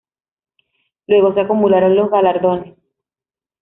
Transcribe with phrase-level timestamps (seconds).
[1.05, 2.75] Luego se acumularon los galardones.